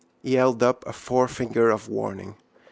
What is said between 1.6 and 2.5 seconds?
of warning.